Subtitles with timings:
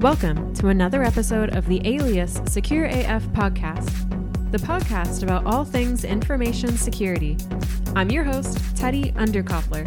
[0.00, 6.04] Welcome to another episode of the Alias Secure AF podcast, the podcast about all things
[6.04, 7.36] information security.
[7.96, 9.86] I'm your host, Teddy Underkoppler.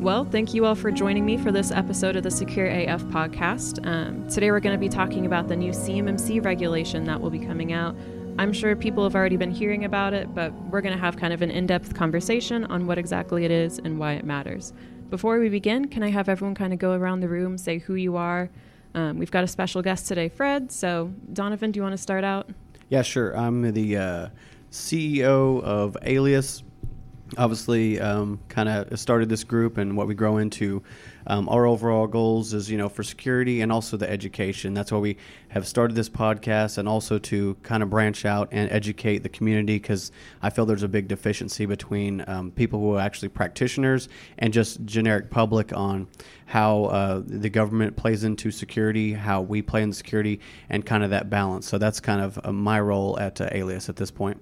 [0.00, 3.86] Well, thank you all for joining me for this episode of the Secure AF podcast.
[3.86, 7.40] Um, today we're going to be talking about the new CMMC regulation that will be
[7.40, 7.94] coming out.
[8.38, 11.34] I'm sure people have already been hearing about it, but we're going to have kind
[11.34, 14.72] of an in depth conversation on what exactly it is and why it matters.
[15.10, 17.94] Before we begin, can I have everyone kind of go around the room, say who
[17.94, 18.50] you are?
[18.94, 20.70] Um, we've got a special guest today, Fred.
[20.70, 22.50] So, Donovan, do you want to start out?
[22.90, 23.34] Yeah, sure.
[23.34, 24.28] I'm the uh,
[24.70, 26.62] CEO of Alias.
[27.38, 30.82] Obviously, um, kind of started this group, and what we grow into
[31.28, 34.74] um, our overall goals is, you know, for security and also the education.
[34.74, 35.16] That's why we
[35.48, 39.76] have started this podcast and also to kind of branch out and educate the community
[39.76, 40.10] because
[40.42, 44.84] I feel there's a big deficiency between um, people who are actually practitioners and just
[44.86, 46.08] generic public on
[46.46, 51.10] how uh, the government plays into security, how we play in security, and kind of
[51.10, 51.68] that balance.
[51.68, 54.40] So that's kind of uh, my role at uh, Alias at this point.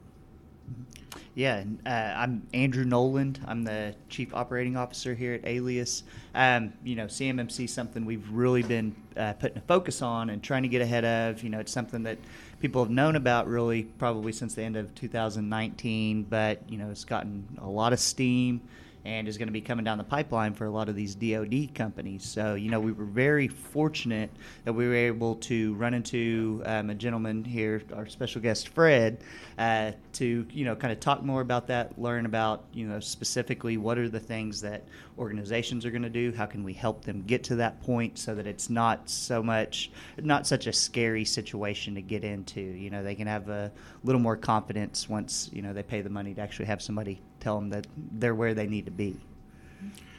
[1.37, 3.41] Yeah, uh, I'm Andrew Noland.
[3.47, 6.03] I'm the chief operating officer here at Alias.
[6.35, 10.63] Um, you know, CMMC something we've really been uh, putting a focus on and trying
[10.63, 11.43] to get ahead of.
[11.43, 12.17] You know, it's something that
[12.59, 17.05] people have known about really probably since the end of 2019, but you know, it's
[17.05, 18.63] gotten a lot of steam
[19.07, 21.73] and is going to be coming down the pipeline for a lot of these DoD
[21.77, 22.25] companies.
[22.25, 24.31] So, you know, we were very fortunate
[24.65, 29.19] that we were able to run into um, a gentleman here, our special guest Fred,
[29.59, 33.77] uh, to you know kind of talk more about that, learn about you know specifically
[33.77, 34.85] what are the things that
[35.19, 38.35] organizations are going to do, how can we help them get to that point so
[38.35, 42.61] that it's not so much, not such a scary situation to get into.
[42.61, 43.71] You know, they can have a
[44.03, 47.57] little more confidence once you know they pay the money to actually have somebody tell
[47.57, 49.17] them that they're where they need to be.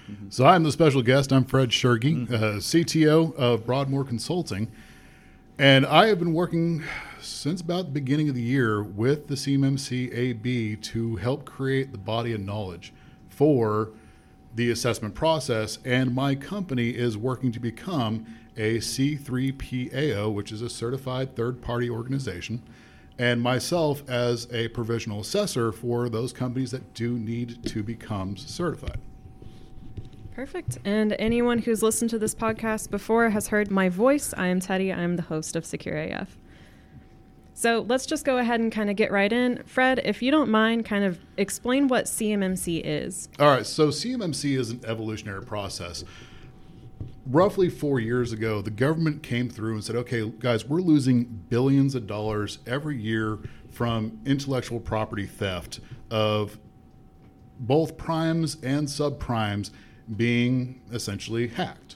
[0.10, 0.30] Mm-hmm.
[0.30, 1.32] So I'm the special guest.
[1.32, 2.34] I'm Fred Shergy, mm-hmm.
[2.34, 4.72] uh, CTO of Broadmoor Consulting.
[5.60, 6.84] And I have been working
[7.20, 11.98] since about the beginning of the year with the CMMC AB to help create the
[11.98, 12.94] body of knowledge
[13.30, 13.90] for
[14.56, 15.80] the assessment process.
[15.84, 18.26] And my company is working to become
[18.56, 22.62] a C3PAO, which is a certified third party organization
[23.20, 29.00] and myself as a provisional assessor for those companies that do need to become certified.
[30.36, 30.78] Perfect.
[30.86, 34.36] And anyone who's listened to this podcast before has heard my voice.
[34.38, 34.94] I am Teddy.
[34.94, 36.38] I'm the host of Secure AF.
[37.56, 39.64] So let's just go ahead and kind of get right in.
[39.66, 43.30] Fred, if you don't mind, kind of explain what CMMC is.
[43.40, 43.66] All right.
[43.66, 46.04] So CMMC is an evolutionary process
[47.30, 51.96] roughly four years ago, the government came through and said, okay, guys, we're losing billions
[51.96, 53.40] of dollars every year
[53.70, 55.80] from intellectual property theft
[56.10, 56.58] of
[57.60, 59.72] both primes and subprimes
[60.16, 61.96] being essentially hacked.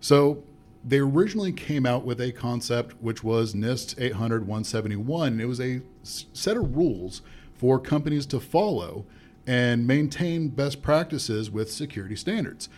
[0.00, 0.42] So
[0.84, 5.40] they originally came out with a concept which was NIST 800 171.
[5.40, 7.22] It was a set of rules
[7.54, 9.06] for companies to follow
[9.46, 12.68] and maintain best practices with security standards.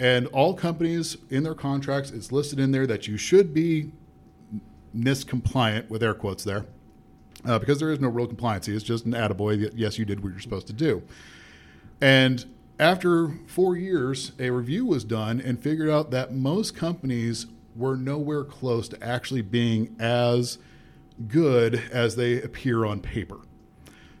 [0.00, 3.90] And all companies in their contracts, it's listed in there that you should be
[4.96, 6.66] NIST compliant, with air quotes there,
[7.44, 8.68] uh, because there is no real compliance.
[8.68, 9.62] It's just an attaboy.
[9.62, 11.02] That, yes, you did what you're supposed to do.
[12.00, 12.44] And
[12.78, 18.44] after four years, a review was done and figured out that most companies were nowhere
[18.44, 20.58] close to actually being as
[21.26, 23.38] good as they appear on paper.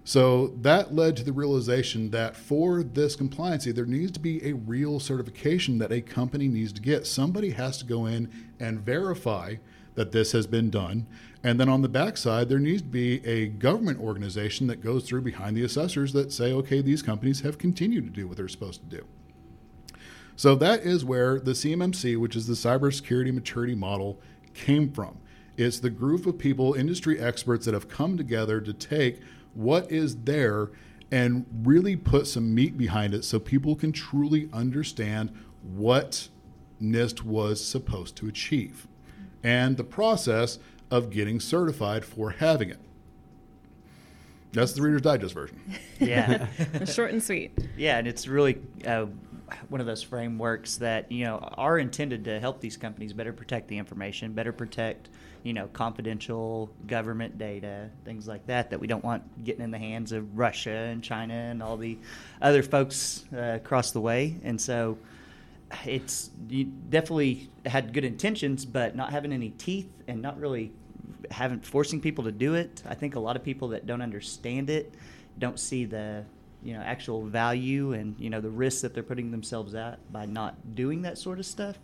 [0.08, 4.54] So that led to the realization that for this compliancy, there needs to be a
[4.54, 7.06] real certification that a company needs to get.
[7.06, 9.56] Somebody has to go in and verify
[9.96, 11.06] that this has been done.
[11.44, 15.20] And then on the backside, there needs to be a government organization that goes through
[15.20, 18.80] behind the assessors that say, okay, these companies have continued to do what they're supposed
[18.88, 19.04] to do.
[20.36, 24.18] So that is where the CMMC, which is the Cybersecurity Maturity Model,
[24.54, 25.18] came from.
[25.58, 29.20] It's the group of people, industry experts that have come together to take
[29.58, 30.70] what is there
[31.10, 36.28] and really put some meat behind it so people can truly understand what
[36.80, 38.86] NIST was supposed to achieve
[39.42, 40.60] and the process
[40.92, 42.78] of getting certified for having it.
[44.52, 45.60] That's the Reader's Digest version.
[46.00, 46.46] Yeah.
[46.84, 47.58] Short and sweet.
[47.76, 49.06] Yeah, and it's really uh,
[49.68, 53.66] one of those frameworks that, you know, are intended to help these companies better protect
[53.66, 55.10] the information, better protect
[55.48, 59.78] you know, confidential government data, things like that, that we don't want getting in the
[59.78, 61.96] hands of Russia and China and all the
[62.42, 64.36] other folks uh, across the way.
[64.44, 64.98] And so
[65.86, 70.70] it's you definitely had good intentions, but not having any teeth and not really
[71.30, 72.82] having forcing people to do it.
[72.86, 74.92] I think a lot of people that don't understand it
[75.38, 76.26] don't see the
[76.62, 80.26] you know actual value and you know the risks that they're putting themselves at by
[80.26, 81.78] not doing that sort of stuff.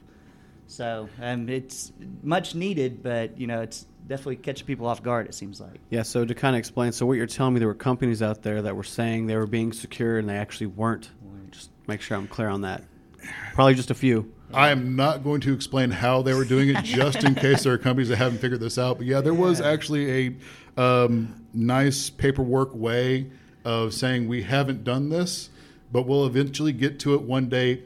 [0.67, 5.27] So um, it's much needed, but you know it's definitely catching people off guard.
[5.27, 5.81] It seems like.
[5.91, 8.43] Yeah, so to kind of explain, so what you're telling me, there were companies out
[8.43, 11.11] there that were saying they were being secure and they actually weren't.
[11.51, 12.83] Just make sure I'm clear on that.
[13.55, 14.33] Probably just a few.
[14.53, 17.73] I am not going to explain how they were doing it, just in case there
[17.73, 18.99] are companies that haven't figured this out.
[18.99, 20.37] But yeah, there was actually
[20.77, 23.31] a um, nice paperwork way
[23.65, 25.51] of saying we haven't done this,
[25.91, 27.83] but we'll eventually get to it one day,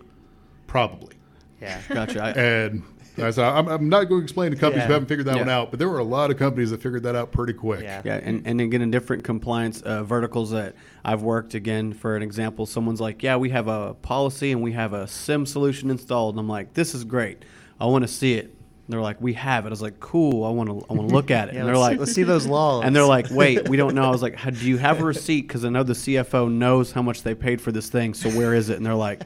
[0.66, 1.14] probably.
[1.60, 1.80] Yeah.
[1.88, 2.22] Gotcha.
[2.22, 2.82] I, And
[3.20, 4.94] I said, I'm, I'm not going to explain to companies who Yeah.
[4.94, 5.40] haven't figured that Yeah.
[5.42, 7.80] one out, but there were a lot of companies that figured that out pretty quick.
[7.82, 8.00] Yeah.
[8.04, 12.22] Yeah, and, and again, in different compliance uh, verticals that I've worked, again, for an
[12.22, 16.34] example, someone's like, Yeah, we have a policy and we have a SIEM solution installed.
[16.36, 17.44] And I'm like, This is great.
[17.80, 18.44] I want to see it.
[18.44, 19.68] And they're like, We have it.
[19.68, 20.44] I was like, Cool.
[20.44, 21.54] I want to I want to look at it.
[21.54, 22.84] Yeah, and they're let's- like, let's see those laws.
[22.84, 24.04] And they're like, Wait, we don't know.
[24.04, 25.48] I was like, "How- Do you have a receipt?
[25.48, 28.14] Because I know the CFO knows how much they paid for this thing.
[28.14, 28.76] So where is it?
[28.76, 29.22] And they're like,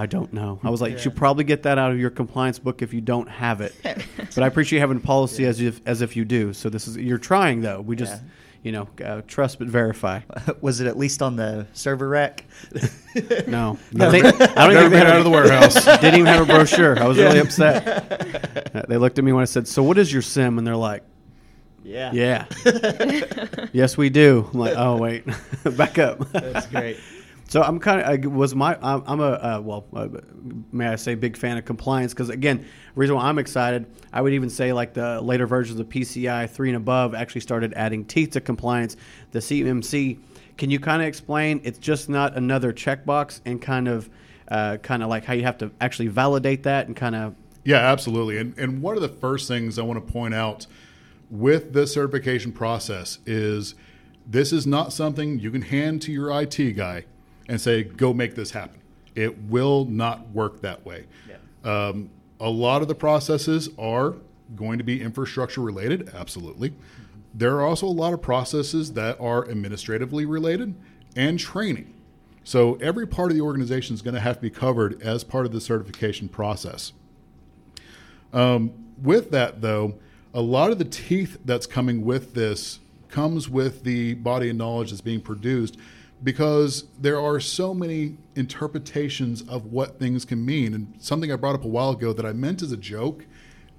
[0.00, 0.58] I don't know.
[0.64, 3.02] I was like, you should probably get that out of your compliance book if you
[3.02, 3.74] don't have it.
[4.16, 6.54] but I appreciate having a policy as if as if you do.
[6.54, 7.82] So this is you're trying though.
[7.82, 8.20] We just Yeah.
[8.62, 10.20] you know uh, trust but verify.
[10.62, 12.46] Was it at least on the server rack?
[13.48, 15.84] No, I, think, I don't Never think been out of the warehouse.
[15.84, 16.96] Didn't even have a brochure.
[16.96, 18.86] I was really upset.
[18.88, 21.02] They looked at me when I said, "So what is your SIEM?" And they're like,
[21.82, 22.12] yeah.
[22.12, 22.44] "Yeah,
[23.72, 25.24] yes, we do." I'm like, "Oh wait,
[25.76, 26.98] back up." That's great.
[27.50, 30.06] So I'm kind of I was my I'm, a uh, well uh,
[30.70, 32.64] may I say big fan of compliance because again
[32.94, 36.68] reason why I'm excited I would even say like the later versions of PCI three
[36.68, 38.96] and above actually started adding teeth to compliance.
[39.32, 40.20] The CMC
[40.58, 44.08] can you kind of explain it's just not another checkbox and kind of
[44.46, 47.78] uh, kind of like how you have to actually validate that and kind of Yeah,
[47.78, 48.38] absolutely.
[48.38, 50.68] And and one of the first things I want to point out
[51.28, 53.74] with this certification process is
[54.24, 57.06] this is not something you can hand to your IT guy
[57.50, 58.80] and say, "Go make this happen."
[59.14, 61.04] It will not work that way.
[61.64, 62.08] Um,
[62.38, 64.14] a lot of the processes are
[64.56, 66.72] going to be infrastructure related, absolutely.
[67.34, 70.74] There are also a lot of processes that are administratively related
[71.14, 71.92] and training.
[72.44, 75.44] So every part of the organization is going to have to be covered as part
[75.44, 76.92] of the certification process.
[78.32, 78.72] Um,
[79.02, 79.94] with that, though,
[80.32, 84.90] a lot of the teeth that's coming with this comes with the body of knowledge
[84.90, 85.76] that's being produced
[86.22, 90.74] because there are so many interpretations of what things can mean.
[90.74, 93.26] And something I brought up a while ago that I meant as a joke,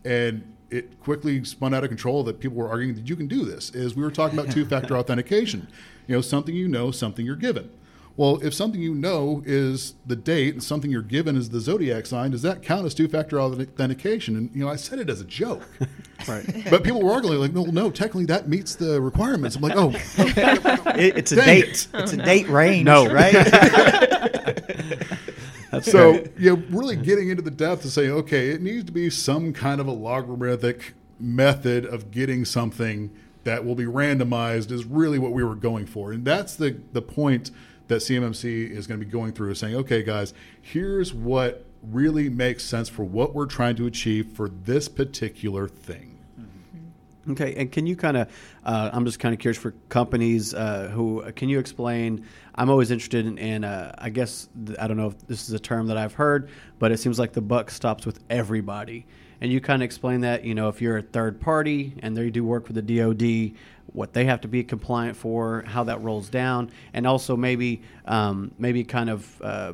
[0.04, 3.46] and it quickly spun out of control that people were arguing that you can do
[3.46, 5.68] this, is we were talking about two factor authentication.
[6.08, 7.70] You know, something you know, something you're given.
[8.18, 12.06] Well, if something you know is the date and something you're given is the zodiac
[12.06, 14.36] sign, does that count as two-factor authentication?
[14.36, 15.64] And you know, I said it as a joke,
[16.28, 16.46] right.
[16.70, 19.92] but people were arguing like, "No, no, technically that meets the requirements." I'm like, "Oh,
[20.98, 21.64] It, it's a date.
[21.66, 21.88] it.
[21.94, 22.86] It's a date range.
[22.86, 23.08] No.
[23.12, 23.34] right?
[25.84, 26.32] So great.
[26.38, 29.54] you know, really getting into the depth of saying, okay, it needs to be some
[29.54, 33.10] kind of a logarithmic method of getting something
[33.46, 37.02] that will be randomized is really what we were going for, and that's the the
[37.02, 37.52] point
[37.92, 42.64] that CMMC is going to be going through saying, okay, guys, here's what really makes
[42.64, 46.18] sense for what we're trying to achieve for this particular thing.
[47.30, 48.30] Okay, and can you kind of?
[48.66, 52.26] Uh, I'm just kind of curious for companies uh, who can you explain?
[52.56, 54.50] I'm always interested in, in uh, I guess
[54.80, 57.34] I don't know if this is a term that I've heard, but it seems like
[57.34, 59.06] the buck stops with everybody.
[59.42, 62.30] And you kind of explain that you know if you're a third party and they
[62.30, 63.58] do work for the DoD,
[63.94, 68.52] what they have to be compliant for, how that rolls down, and also maybe um,
[68.58, 69.42] maybe kind of.
[69.42, 69.74] Uh,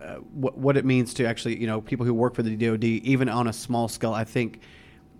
[0.00, 2.82] uh, what, what it means to actually, you know, people who work for the DoD,
[2.82, 4.58] even on a small scale, I think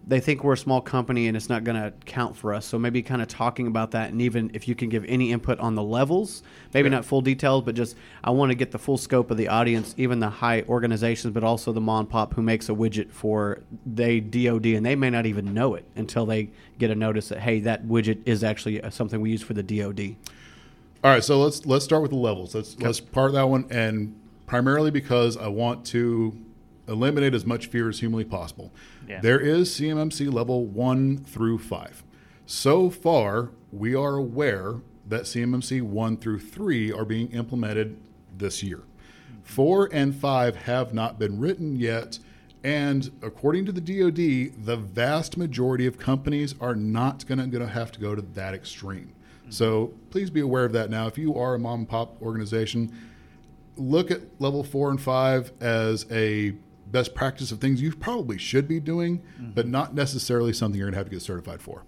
[0.06, 2.66] they think we're a small company and it's not going to count for us.
[2.66, 5.58] So maybe kind of talking about that, and even if you can give any input
[5.60, 6.42] on the levels,
[6.74, 9.48] maybe not full details, but just I want to get the full scope of the
[9.48, 13.12] audience, even the high organizations, but also the mom and pop who makes a widget
[13.12, 17.28] for they DoD, and they may not even know it until they get a notice
[17.28, 20.16] that hey, that widget is actually uh, something we use for the DoD.
[21.04, 22.54] All right, so let's let's start with the levels.
[22.54, 26.36] Let's let's part that one, and primarily because I want to
[26.88, 28.72] eliminate as much fear as humanly possible.
[29.20, 32.02] There is CMMC level one through five.
[32.46, 34.76] So far, we are aware
[35.08, 37.98] that CMMC one through three are being implemented
[38.36, 38.80] this year.
[39.42, 42.18] Four and five have not been written yet.
[42.64, 47.90] And according to the DoD, the vast majority of companies are not going to have
[47.92, 49.12] to go to that extreme.
[49.48, 51.06] So please be aware of that now.
[51.08, 52.92] If you are a mom and pop organization,
[53.76, 56.54] look at level four and five as a
[56.90, 59.22] best practice of things you probably should be doing,
[59.54, 61.82] but not necessarily something you're going to have to get certified for.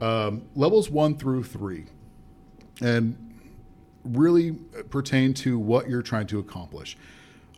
[0.00, 1.84] Um, levels one through three.
[2.80, 3.16] And
[4.04, 4.52] really
[4.90, 6.96] pertain to what you're trying to accomplish.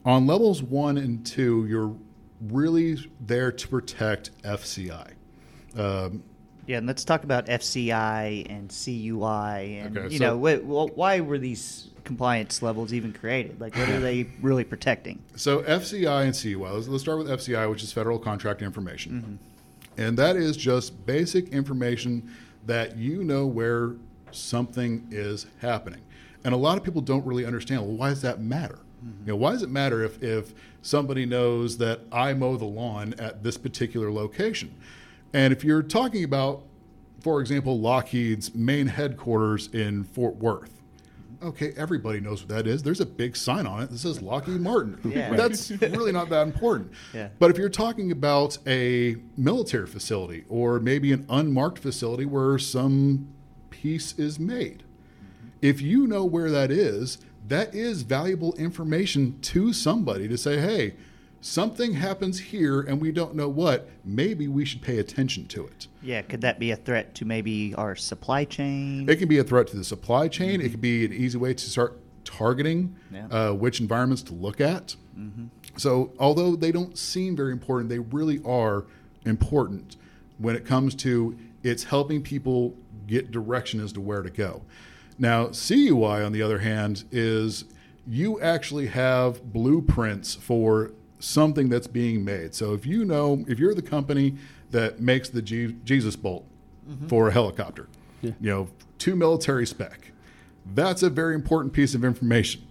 [0.04, 1.94] On levels one and two, you're
[2.40, 5.12] really there to protect FCI.
[5.76, 6.22] Um,
[6.66, 10.96] Yeah, and let's talk about FCI and CUI, and Okay, you so- know, wh- wh-
[10.96, 13.60] why were these compliance levels even created?
[13.60, 15.22] Like, what are they really protecting?
[15.36, 16.70] So FCI and CUI.
[16.70, 20.02] Let's, let's start with FCI, which is Federal Contract Information, mm-hmm.
[20.02, 22.30] and that is just basic information
[22.66, 23.94] that you know where
[24.30, 26.00] something is happening.
[26.44, 27.82] And a lot of people don't really understand.
[27.82, 28.78] Well, why does that matter?
[29.04, 29.26] Mm-hmm.
[29.26, 33.14] You know, why does it matter if if somebody knows that I mow the lawn
[33.18, 34.74] at this particular location?
[35.32, 36.64] And if you're talking about,
[37.20, 40.77] for example, Lockheed's main headquarters in Fort Worth,
[41.40, 42.82] Okay, everybody knows what that is.
[42.82, 44.98] There's a big sign on it that says Lockheed Martin.
[45.08, 45.34] Yeah.
[45.34, 46.92] That's really not that important.
[47.14, 47.28] Yeah.
[47.38, 53.28] But if you're talking about a military facility or maybe an unmarked facility where some
[53.70, 54.82] piece is made,
[55.62, 60.94] if you know where that is, that is valuable information to somebody to say, hey,
[61.40, 63.88] something happens here and we don't know what.
[64.04, 65.86] Maybe we should pay attention to it.
[66.02, 69.08] Yeah, could that be a threat to maybe our supply chain?
[69.08, 70.60] It can be a threat to the supply chain.
[70.60, 73.26] It can be an easy way to start targeting Yeah.
[73.28, 74.96] uh, which environments to look at.
[75.76, 78.84] So, although they don't seem very important, they really are
[79.24, 79.96] important
[80.38, 82.76] when it comes to it's helping people
[83.08, 84.62] get direction as to where to go.
[85.18, 87.64] Now, CUI, on the other hand, is
[88.06, 92.54] you actually have blueprints for something that's being made.
[92.54, 94.36] So, if you know, if you're the company
[94.70, 96.44] that makes the G- Jesus bolt
[97.08, 97.88] for a helicopter,
[98.22, 100.12] you know, to military spec,
[100.74, 102.62] that's a very important piece of information.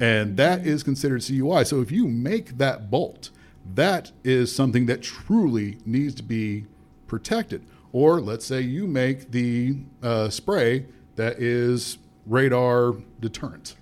[0.00, 1.64] And that is considered CUI.
[1.64, 3.30] So if you make that bolt,
[3.74, 6.66] that is something that truly needs to be
[7.06, 7.64] protected.
[7.92, 13.74] Or let's say you make the uh, spray that is radar deterrent.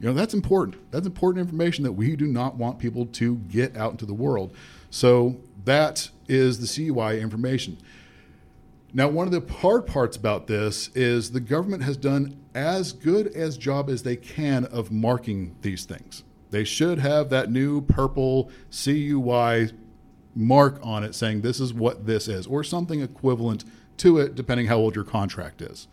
[0.00, 0.90] You know, that's important.
[0.90, 4.54] That's important information that we do not want people to get out into the world.
[4.90, 7.78] So that is the CUI information.
[8.92, 13.26] Now, one of the hard parts about this is the government has done as good
[13.28, 16.24] as job as they can of marking these things.
[16.50, 19.70] They should have that new purple CUI
[20.34, 23.64] mark on it saying this is what this is, or something equivalent
[23.98, 25.88] to it, depending how old your contract is.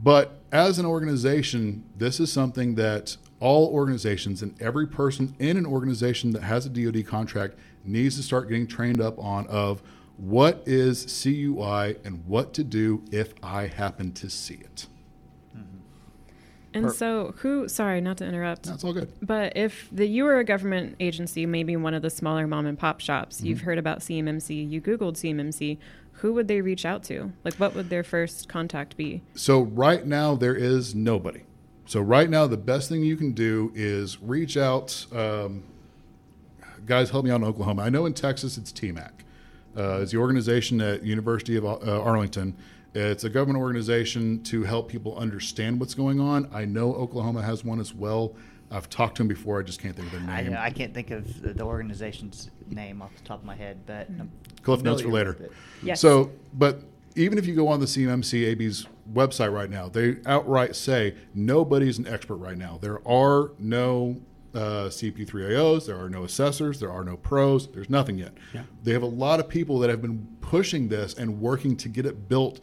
[0.00, 5.66] But as an organization, this is something that all organizations and every person in an
[5.66, 9.82] organization that has a DoD contract needs to start getting trained up on of
[10.16, 14.86] what is CUI and what to do if I happen to see it.
[16.74, 17.66] And Per- so, who?
[17.66, 18.64] Sorry, not to interrupt.
[18.64, 19.10] That's all good.
[19.22, 22.78] But if the you were a government agency, maybe one of the smaller mom and
[22.78, 23.46] pop shops, Mm-hmm.
[23.46, 25.78] you've heard about CMMC, you Googled CMMC,
[26.18, 27.32] who would they reach out to?
[27.44, 29.22] Like, what would their first contact be?
[29.34, 31.42] So right now there is nobody.
[31.86, 35.06] So right now the best thing you can do is reach out.
[35.12, 35.64] Um,
[36.86, 37.82] guys, help me out in Oklahoma.
[37.82, 39.10] I know in Texas it's TMAC.
[39.76, 42.56] Uh, it's the organization at University of uh, Arlington.
[42.94, 46.48] It's a government organization to help people understand what's going on.
[46.52, 48.34] I know Oklahoma has one as well.
[48.70, 49.60] I've talked to them before.
[49.60, 50.56] I just can't think of their I, name.
[50.58, 54.08] I can't think of the, the organization's name off the top of my head, but
[54.08, 54.30] I'm
[54.62, 55.50] Cliff notes for later.
[55.82, 56.00] Yes.
[56.00, 56.82] So, but
[57.16, 62.06] even if you go on the CMMCAB's website right now, they outright say nobody's an
[62.06, 62.78] expert right now.
[62.80, 64.20] There are no
[64.54, 68.32] uh, CP3AOs, there are no assessors, there are no pros, there's nothing yet.
[68.52, 68.62] Yeah.
[68.82, 72.06] They have a lot of people that have been pushing this and working to get
[72.06, 72.60] it built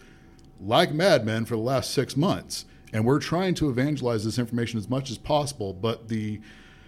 [0.59, 2.65] like madmen for the last six months.
[2.95, 5.73] And we're trying to evangelize this information as much as possible.
[5.73, 6.39] But the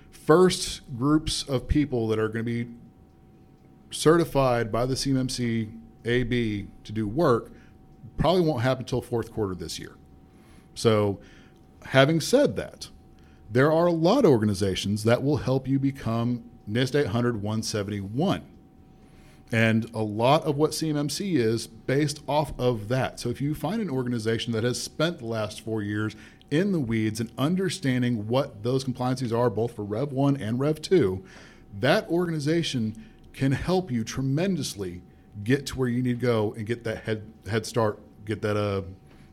[0.09, 2.71] first groups of people that are going to be
[3.91, 5.69] certified by the CMMC
[6.05, 7.51] AB to do work
[8.15, 9.97] probably won't happen until fourth quarter this year.
[10.75, 11.19] So,
[11.87, 12.87] having said that,
[13.51, 18.43] there are a lot of organizations that will help you become NIST 800 171.
[19.51, 23.19] And a lot of what CMMC is based off of that.
[23.19, 26.15] So if you find an organization that has spent the last four years
[26.51, 30.81] in the weeds and understanding what those compliances are, both for Rev 1 and Rev
[30.81, 31.23] 2,
[31.79, 35.01] that organization can help you tremendously
[35.43, 38.57] get to where you need to go and get that head, head start, get that
[38.57, 38.81] uh,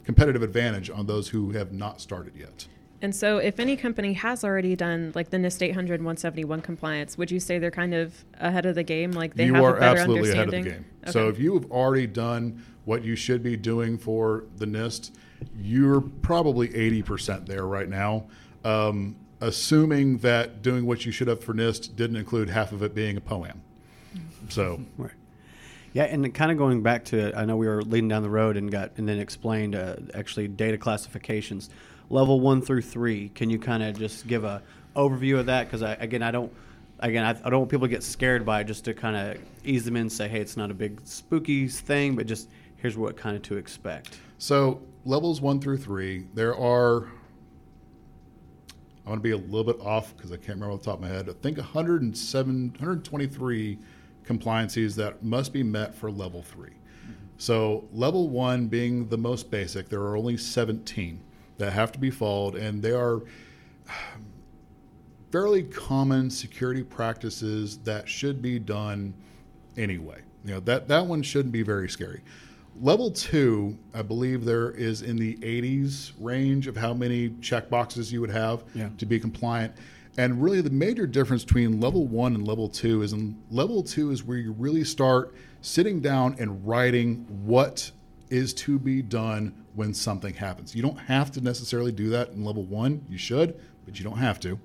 [0.04, 2.66] competitive advantage on those who have not started yet.
[3.04, 7.30] And so, if any company has already done like the NIST 800 171 compliance, would
[7.30, 9.12] you say they're kind of ahead of the game?
[9.12, 10.86] Like they you have are a better absolutely ahead of the understanding?
[11.02, 11.12] game.
[11.12, 15.10] So if you have already done what you should be doing for the NIST,
[15.54, 18.24] you're probably 80% there right now.
[18.64, 22.94] Um, assuming that doing what you should have for NIST didn't include half of it
[22.94, 23.60] being a poem.
[24.48, 25.12] So Right.
[25.92, 28.56] Yeah, and kind of going back to, I know we were leading down the road
[28.56, 31.68] and got and then explained uh, actually data classifications.
[32.10, 33.28] Level one through three.
[33.30, 34.62] Can you kind of just give a
[34.96, 35.70] overview of that?
[35.70, 36.52] Because again, I don't.
[37.00, 38.64] Again, I, I don't want people to get scared by it.
[38.64, 41.68] Just to kind of ease them in, and say, "Hey, it's not a big spooky
[41.68, 46.56] thing, but just here's what kind of to expect." So levels one through three, there
[46.56, 47.08] are.
[49.06, 50.94] I want to be a little bit off because I can't remember off the top
[50.94, 51.28] of my head.
[51.28, 53.78] I think 107, 123
[54.24, 56.70] compliances that must be met for level 3
[57.36, 61.20] So level one being the most basic, there are only 17
[61.58, 63.22] that have to be followed, and they are
[65.30, 69.14] fairly common security practices that should be done
[69.76, 70.20] anyway.
[70.44, 72.20] You know that that one shouldn't be very scary.
[72.80, 78.12] Level two, I believe there is in the 80s range of how many check boxes
[78.12, 78.88] you would have Yeah.
[78.98, 79.74] to be compliant.
[80.16, 84.10] And really, the major difference between level one and level two is in level two
[84.10, 87.90] is where you really start sitting down and writing what
[88.30, 90.74] is to be done when something happens.
[90.74, 93.04] You don't have to necessarily do that in level one.
[93.08, 94.58] You should, but you don't have to.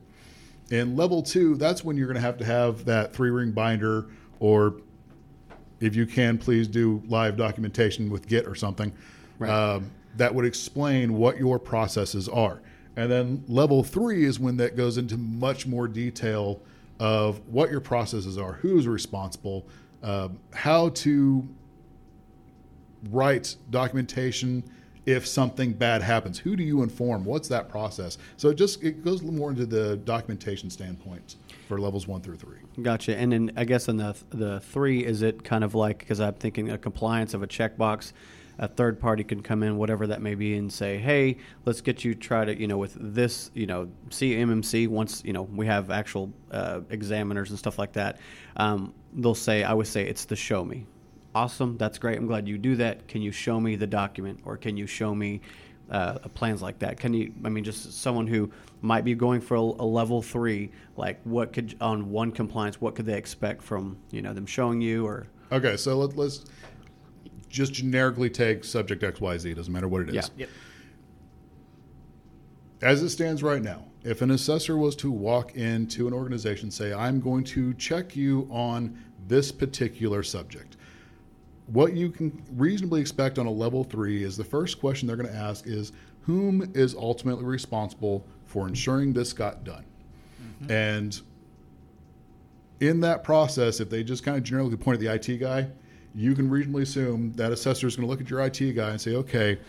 [0.71, 4.07] In level two, that's when you're going to have to have that three ring binder,
[4.39, 4.75] or
[5.79, 8.93] if you can, please do live documentation with Git or something
[9.39, 9.49] Right.
[9.49, 12.61] um, that would explain what your processes are.
[12.97, 16.61] And then level three is when that goes into much more detail
[16.99, 19.65] of what your processes are, who's responsible,
[20.03, 21.47] um, how to
[23.09, 24.63] write documentation
[25.05, 26.37] if something bad happens.
[26.37, 27.25] Who do you inform?
[27.25, 28.17] What's that process?
[28.37, 31.37] So it just it goes a little more into the documentation standpoint
[31.67, 32.59] for levels one through three.
[32.81, 33.17] Gotcha.
[33.17, 36.35] And then I guess in the the three, is it kind of like because I'm
[36.35, 38.13] thinking a compliance of a checkbox,
[38.59, 42.03] a third party can come in, whatever that may be, and say, hey, let's get
[42.03, 44.87] you try to you know with this you know CMMC.
[44.87, 48.19] Once you know we have actual uh, examiners and stuff like that,
[48.57, 50.85] um, they'll say I would say it's the show me.
[51.35, 52.17] Awesome, that's great.
[52.17, 53.07] I'm glad you do that.
[53.07, 55.41] Can you show me the document, or can you show me
[55.91, 56.99] uh, plans like that?
[56.99, 57.33] Can you?
[57.43, 61.53] I mean, just someone who might be going for a, a level three, like what
[61.53, 65.27] could on one compliance, what could they expect from you know them showing you or
[65.51, 66.45] Okay, so let, let's
[67.49, 69.53] just generically take subject X Y Z.
[69.53, 70.15] Doesn't matter what it is.
[70.15, 70.27] Yeah.
[70.37, 70.49] Yep.
[72.81, 76.93] As it stands right now, if an assessor was to walk into an organization say,
[76.93, 80.77] I'm going to check you on this particular subject,
[81.71, 85.29] what you can reasonably expect on a level three is the first question they're going
[85.29, 89.85] to ask is, whom is ultimately responsible for ensuring this got done?
[90.41, 90.71] Mm-hmm.
[90.71, 91.21] And
[92.79, 95.67] in that process, if they just kind of generally point at the IT guy,
[96.15, 98.99] you can reasonably assume that assessor is going to look at your IT guy and
[98.99, 99.59] say, okay,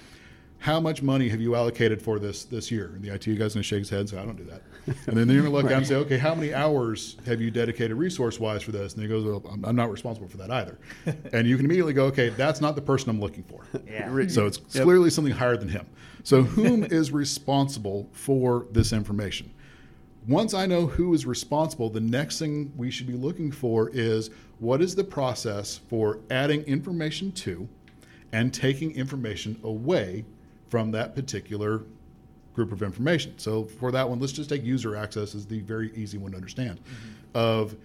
[0.61, 2.93] how much money have you allocated for this this year?
[2.95, 4.63] And the IT guy's going to shake his head and say, I don't do that.
[5.07, 7.41] And then you're going to look at him and say, okay, how many hours have
[7.41, 8.93] you dedicated resource wise for this?
[8.93, 10.79] And he goes, well, I'm, I'm not responsible for that either.
[11.33, 13.65] and you can immediately go, okay, that's not the person I'm looking for.
[13.87, 14.27] Yeah.
[14.29, 15.87] So it's clearly something higher than him.
[16.25, 19.51] So whom is responsible for this information?
[20.29, 24.29] Once I know who is responsible, the next thing we should be looking for is
[24.59, 27.67] what is the process for adding information to
[28.33, 30.27] and taking information away
[30.71, 31.83] from that particular
[32.55, 33.39] group of information.
[33.39, 36.37] So for that one, let's just take user access as the very easy one to
[36.37, 36.79] understand.
[36.79, 37.37] Mm-hmm.
[37.37, 37.77] Of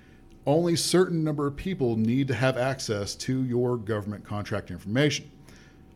[0.46, 5.32] only certain number of people need to have access to your government contract information.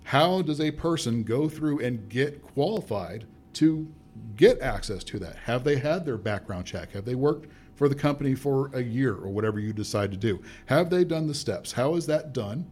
[0.03, 3.87] How does a person go through and get qualified to
[4.35, 5.35] get access to that?
[5.35, 6.91] Have they had their background check?
[6.93, 10.41] Have they worked for the company for a year or whatever you decide to do?
[10.65, 11.71] Have they done the steps?
[11.71, 12.65] How is that done?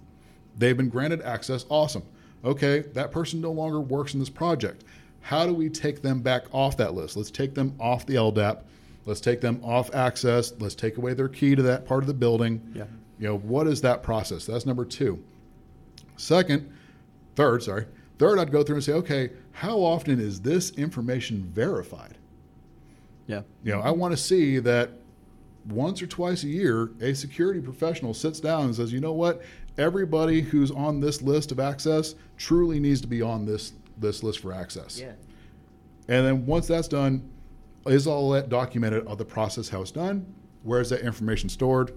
[0.57, 1.65] They've been granted access.
[1.69, 2.03] Awesome.
[2.45, 4.83] Okay, that person no longer works in this project.
[5.21, 7.17] How do we take them back off that list?
[7.17, 8.61] Let's take them off the LDAP.
[9.05, 10.53] Let's take them off access.
[10.59, 12.61] Let's take away their key to that part of the building.
[12.73, 12.85] Yeah.
[13.19, 14.45] You know, what is that process?
[14.45, 15.23] That's number two.
[16.17, 16.71] Second,
[17.35, 17.85] third, sorry.
[18.19, 22.17] Third, I'd go through and say, okay, how often is this information verified?
[23.27, 24.91] yeah You know, I want to see that
[25.67, 29.41] once or twice a year, a security professional sits down and says, you know what?
[29.77, 34.39] Everybody who's on this list of access truly needs to be on this this list
[34.39, 34.99] for access.
[34.99, 35.13] Yeah.
[36.07, 37.29] And then once that's done,
[37.85, 40.25] is all that documented of the process how it's done?
[40.63, 41.93] Where is that information stored?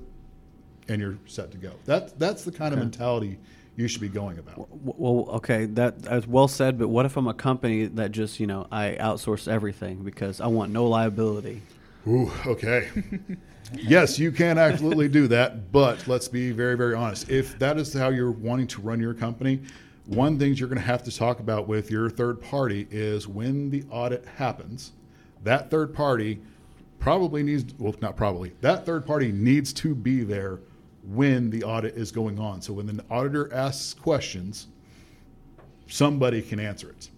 [0.89, 1.73] And you're set to go.
[1.85, 3.39] That that's the kind of mentality
[3.77, 4.69] you should be going about.
[4.71, 6.79] Well, okay, that that's well said.
[6.79, 10.49] But what if I'm a company that just you know I outsource everything because I
[10.49, 11.63] want no liability?
[12.07, 12.89] Ooh, okay.
[13.75, 17.29] yes, you can absolutely do that, but let's be very, very honest.
[17.29, 19.61] If that is how you're wanting to run your company,
[20.07, 23.71] one thing you're going to have to talk about with your third party is when
[23.71, 24.93] the audit happens,
[25.45, 26.41] that third party
[26.99, 30.61] probably needs, well, not probably, that third party needs to be there
[31.05, 32.61] when the audit is going on.
[32.61, 34.69] So when the auditor asks questions,
[35.87, 37.11] somebody can answer it.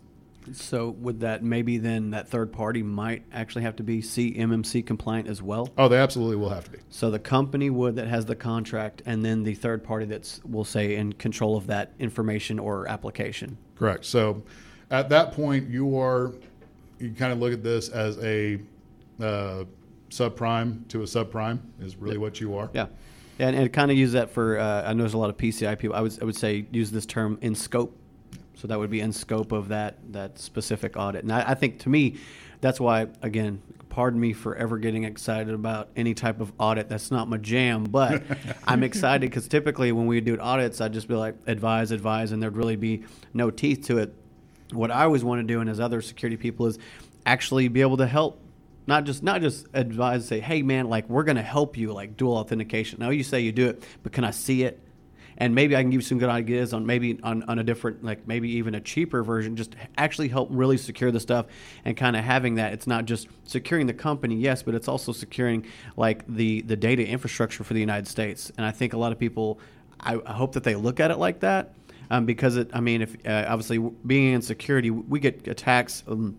[0.53, 5.29] So would that maybe then that third party might actually have to be CMMC compliant
[5.29, 5.69] as well?
[5.79, 6.79] Oh, they absolutely will have to be.
[6.91, 10.65] So the company would that has the contract, and then the third party that's we'll
[10.65, 13.57] say in control of that information or application.
[13.77, 14.05] Correct.
[14.05, 14.43] So
[14.91, 16.35] at that point, you are
[16.99, 18.61] you kind of look at this as a
[19.21, 19.65] uh,
[20.11, 22.71] subprime to a subprime is really what you are.
[22.73, 22.87] Yeah,
[23.39, 24.59] and, and kind of use that for.
[24.59, 25.97] Uh, I know there's a lot of PCI people.
[25.97, 27.99] I would I would say use this term in scope.
[28.63, 31.25] So that would be in scope of that that specific audit.
[31.25, 32.19] And I, I think to me,
[32.61, 36.89] that's why again, pardon me for ever getting excited about any type of audit.
[36.89, 38.23] That's not my jam, but
[38.69, 42.41] I'm excited because typically when we do audits, I'd just be like advise, advise, and
[42.41, 43.03] there'd really be
[43.35, 44.15] no teeth to it.
[44.71, 46.79] What I always want to do, and as other security people, is
[47.27, 48.41] actually be able to help
[48.87, 52.17] not just not just advise say hey man like we're going to help you like
[52.17, 54.81] dual authentication now you say you do it but can i see it
[55.39, 58.05] and maybe i can give you some good ideas on maybe on, on a different
[58.05, 61.47] like maybe even a cheaper version just actually help really secure the stuff
[61.85, 62.73] and kind of having that.
[62.73, 65.67] It's not just securing the company yes but it's also securing
[65.97, 68.53] like the the data infrastructure for the united states.
[68.57, 69.59] And i think a lot of people
[70.01, 71.75] i, I hope that they look at it like that
[72.11, 76.37] um, because it i mean if uh, obviously being in security we get attacks um,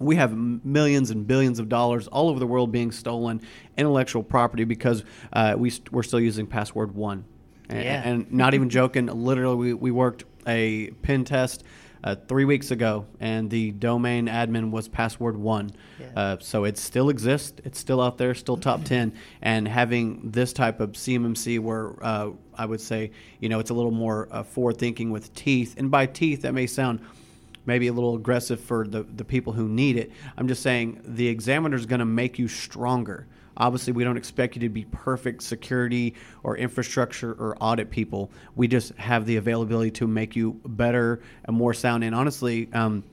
[0.00, 3.40] we have millions and billions of dollars all over the world being stolen
[3.76, 7.24] intellectual property because uh, we st- we're still using password one
[7.68, 8.02] and, Yeah.
[8.08, 11.64] and not even joking literally we, we worked a pen test
[12.02, 16.06] uh, three weeks ago and the domain admin was password one Yeah.
[16.14, 20.52] uh, so it still exists it's still out there still top 10 and having this
[20.52, 24.42] type of cmmc where uh, i would say you know it's a little more uh,
[24.42, 27.00] forward thinking with teeth and by teeth that may sound
[27.66, 30.12] maybe a little aggressive for the, the people who need it.
[30.36, 33.26] I'm just saying the examiner is going to make you stronger.
[33.56, 38.30] Obviously, we don't expect you to be perfect security or infrastructure or audit people.
[38.56, 42.04] We just have the availability to make you better and more sound.
[42.04, 43.04] And honestly, um,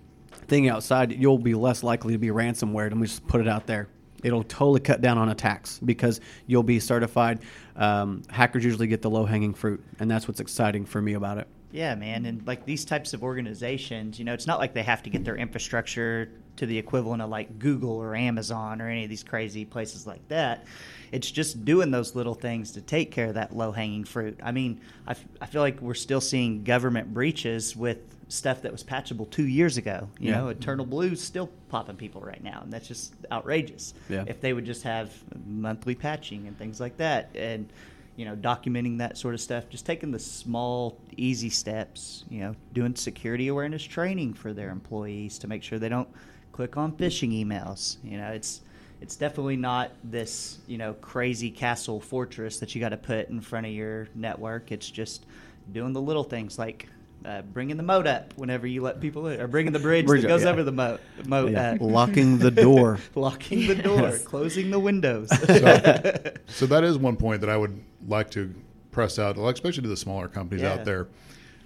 [0.48, 2.88] thinking outside, you'll be less likely to be ransomware.
[2.88, 3.88] And we just put it out there.
[4.24, 7.40] It'll totally cut down on attacks because you'll be certified.
[7.76, 11.40] Um, hackers usually get the low hanging fruit, and that's what's exciting for me about
[11.40, 11.48] it.
[11.72, 12.26] Yeah, man.
[12.26, 15.24] And like these types of organizations, you know, it's not like they have to get
[15.24, 16.30] their infrastructure
[16.62, 20.26] to the equivalent of like Google or Amazon or any of these crazy places like
[20.28, 20.64] that.
[21.12, 24.40] It's just doing those little things to take care of that low hanging fruit.
[24.44, 27.98] I mean, I, f- I feel like we're still seeing government breaches with
[28.28, 30.08] stuff that was patchable two years ago.
[30.20, 30.38] You Yeah.
[30.38, 33.96] know, Eternal Blue's still popping people right now, and that's just outrageous.
[34.08, 34.24] Yeah.
[34.28, 35.12] If they would just have
[35.48, 37.32] monthly patching and things like that.
[37.36, 37.74] And
[38.18, 42.54] you know, documenting that sort of stuff, just taking the small, easy steps, you know,
[42.74, 46.10] doing security awareness training for their employees to make sure they don't
[46.52, 47.98] click on phishing emails.
[48.04, 48.62] You know, it's
[49.02, 53.42] it's definitely not this, you know, crazy castle fortress that you got to put in
[53.42, 54.72] front of your network.
[54.72, 55.26] It's just
[55.72, 56.88] doing the little things like
[57.26, 60.22] uh, bringing the moat up whenever you let people in, or bringing the bridge, Bridge
[60.24, 60.50] that goes yeah.
[60.50, 61.00] over the moat.
[61.26, 63.00] moat Yeah, uh, locking the door.
[63.16, 64.24] locking the door, Yes.
[64.24, 65.30] closing the windows.
[65.30, 65.44] So,
[66.48, 68.54] so that is one point that I would like to
[68.92, 70.74] press out, especially to the smaller companies Yeah.
[70.74, 71.08] out there,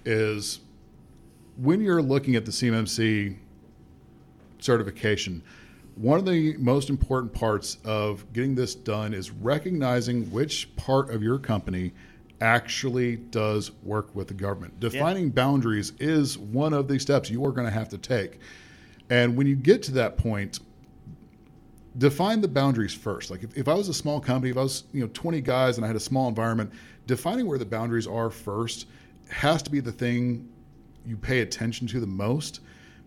[0.04, 0.60] is
[1.56, 3.36] when you're looking at the CMMC
[4.58, 5.42] certification,
[5.94, 11.22] one of the most important parts of getting this done is recognizing which part of
[11.22, 11.92] your company
[12.40, 14.78] actually does work with the government.
[14.78, 18.40] Defining boundaries is one of the steps you are going to have to take.
[19.08, 20.60] And when you get to that point,
[21.98, 23.30] define the boundaries first.
[23.30, 25.78] Like if, if I was a small company, if I was you know 20 guys
[25.78, 26.72] and I had a small environment,
[27.06, 28.86] defining where the boundaries are first
[29.30, 30.48] has to be the thing
[31.06, 32.60] you pay attention to the most.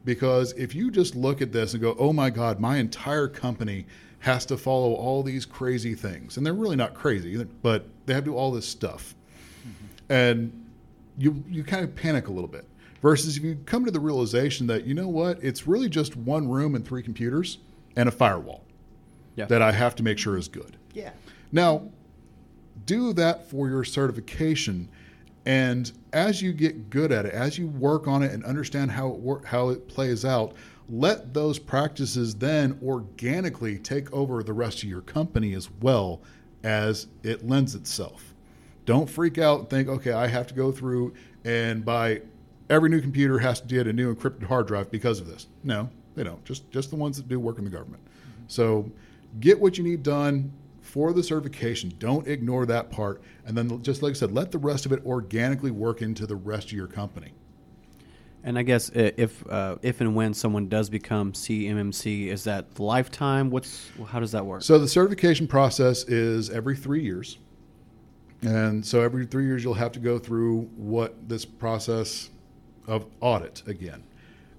[0.05, 3.85] Because if you just look at this and go, oh my God, my entire company
[4.19, 8.23] has to follow all these crazy things, and they're really not crazy, but they have
[8.25, 9.15] to do all this stuff,
[9.61, 10.11] mm-hmm.
[10.11, 10.65] and
[11.17, 12.65] you you kind of panic a little bit.
[13.01, 16.49] Versus if you come to the realization that you know what, it's really just one
[16.49, 17.59] room and three computers
[17.95, 18.63] and a firewall
[19.37, 19.45] Yeah.
[19.45, 20.75] that I have to make sure is good.
[20.93, 21.11] yeah.
[21.51, 21.83] Now,
[22.85, 24.89] do that for your certification,
[25.49, 29.07] and as you get good at it, as you work on it and understand how
[29.07, 30.53] it wor- how it plays out,
[30.87, 36.21] let those practices then organically take over the rest of your company as well
[36.63, 38.35] as it lends itself.
[38.85, 42.21] Don't freak out and think, okay, I have to go through and buy
[42.69, 45.47] every new computer has to get a new encrypted hard drive because of this.
[45.63, 46.45] No, they don't.
[46.45, 48.03] Just just the ones that do work in the government.
[48.47, 48.87] So
[49.39, 50.53] get what you need done
[50.89, 51.93] for the certification.
[51.99, 53.21] Don't ignore that part.
[53.45, 56.35] And then just like I said, let the rest of it organically work into the
[56.35, 57.31] rest of your company.
[58.43, 63.49] And I guess if uh, if and when someone does become CMMC, is that lifetime?
[63.49, 64.63] What's how does that work?
[64.63, 67.37] So the certification process is every three years.
[68.41, 72.29] And so every three years, you'll have to go through what this process
[72.87, 74.03] of audit again.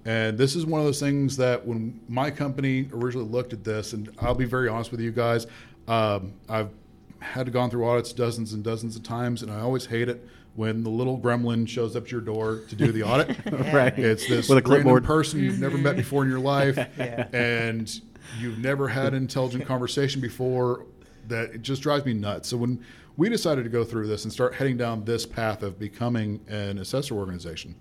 [0.04, 3.92] And this is one of those things that when my company originally looked at this,
[3.92, 5.46] and I'll be very honest with you guys,
[5.90, 6.70] um, I've
[7.18, 10.26] had to gone through audits dozens and dozens of times, and I always hate it
[10.54, 13.36] when the little gremlin shows up to your door to do the audit.
[13.72, 13.96] Right.
[13.98, 15.04] It's this With a random clipboard.
[15.04, 17.26] person you've never met before in your life, Yeah.
[17.32, 18.00] and
[18.38, 20.86] you've never had an intelligent conversation before.
[21.28, 22.48] That it just drives me nuts.
[22.48, 22.84] So when
[23.16, 26.78] we decided to go through this and start heading down this path of becoming an
[26.78, 27.76] assessor organization,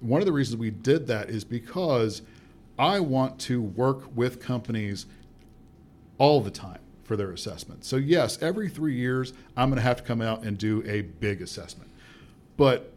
[0.00, 2.22] one of the reasons we did that is because
[2.78, 5.06] I want to work with companies
[6.18, 6.78] all the time
[7.12, 7.84] for their assessment.
[7.84, 11.02] So yes, every three years I'm going to have to come out and do a
[11.02, 11.90] big assessment,
[12.56, 12.90] but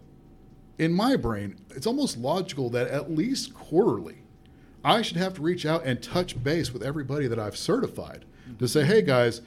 [0.78, 4.20] in my brain, it's almost logical that at least quarterly,
[4.86, 8.24] I should have to reach out and touch base with everybody that I've certified
[8.58, 9.42] to say, hey guys,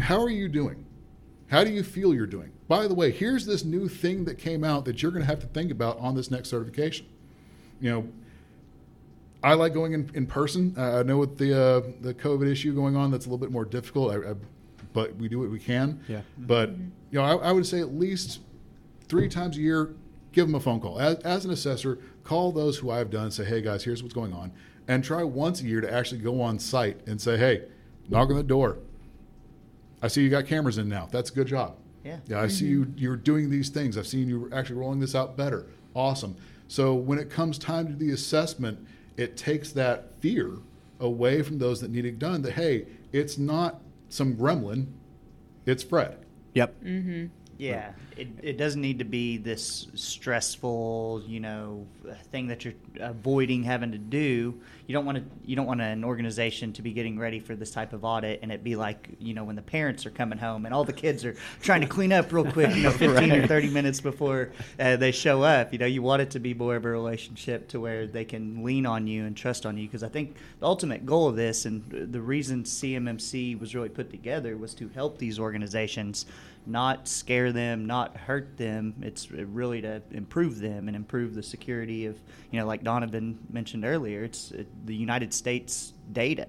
[0.00, 0.84] how are you doing?
[1.46, 2.50] How do you feel you're doing?
[2.66, 5.38] By the way, here's this new thing that came out that you're going to have
[5.38, 7.06] to think about on this next certification.
[7.80, 8.08] You know,
[9.46, 10.74] I like going in, in person.
[10.76, 13.52] Uh, I know with the uh, the COVID issue going on, that's a little bit
[13.52, 14.12] more difficult.
[14.12, 14.34] I, I,
[14.92, 16.00] but we do what we can.
[16.08, 16.22] Yeah.
[16.36, 18.40] But you know, I, I would say at least
[19.08, 19.94] three times a year,
[20.32, 20.98] give them a phone call.
[20.98, 24.32] As, as an assessor, call those who I've done say, hey guys, here's what's going
[24.32, 24.50] on.
[24.88, 27.66] And try once a year to actually go on site and say, hey,
[28.08, 28.78] knock on the door.
[30.02, 31.08] I see you got cameras in now.
[31.12, 31.76] That's a good job.
[32.04, 32.18] Yeah.
[32.26, 32.92] Yeah, I see you.
[32.96, 33.96] You're doing these things.
[33.96, 35.66] I've seen you actually rolling this out better.
[35.94, 36.36] Awesome.
[36.68, 38.84] So when it comes time to the assessment,
[39.16, 40.52] it takes that fear
[41.00, 42.42] away from those that need it done.
[42.42, 44.86] That hey, it's not some gremlin,
[45.64, 46.18] it's Fred.
[46.54, 46.74] Yep.
[46.82, 47.26] Mm-hmm.
[47.58, 51.86] Yeah, it, it doesn't need to be this stressful, you know,
[52.30, 54.60] thing that you're avoiding having to do.
[54.86, 55.24] You don't want to.
[55.44, 58.52] You don't want an organization to be getting ready for this type of audit, and
[58.52, 61.24] it be like, you know, when the parents are coming home and all the kids
[61.24, 64.96] are trying to clean up real quick, you know, fifteen or thirty minutes before uh,
[64.96, 65.72] they show up.
[65.72, 68.62] You know, you want it to be more of a relationship to where they can
[68.64, 69.86] lean on you and trust on you.
[69.86, 74.10] Because I think the ultimate goal of this and the reason CMMC was really put
[74.10, 76.26] together was to help these organizations
[76.66, 78.94] not scare them, not hurt them.
[79.02, 82.18] It's really to improve them and improve the security of,
[82.50, 86.48] you know, like Donovan mentioned earlier, it's uh, the United States data.